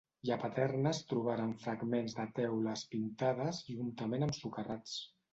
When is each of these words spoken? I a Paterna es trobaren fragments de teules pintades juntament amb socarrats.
I 0.27 0.29
a 0.33 0.35
Paterna 0.43 0.91
es 0.91 0.99
trobaren 1.09 1.51
fragments 1.63 2.15
de 2.19 2.25
teules 2.39 2.83
pintades 2.93 3.59
juntament 3.75 4.27
amb 4.29 4.39
socarrats. 4.39 4.97